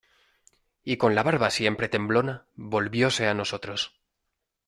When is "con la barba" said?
0.97-1.51